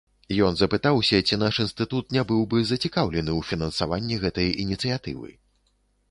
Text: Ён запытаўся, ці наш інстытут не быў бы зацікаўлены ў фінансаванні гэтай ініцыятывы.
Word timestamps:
Ён 0.45 0.53
запытаўся, 0.59 1.17
ці 1.33 1.37
наш 1.41 1.59
інстытут 1.63 2.15
не 2.15 2.23
быў 2.31 2.39
бы 2.53 2.63
зацікаўлены 2.69 3.31
ў 3.39 3.49
фінансаванні 3.49 4.17
гэтай 4.23 4.49
ініцыятывы. 4.63 5.29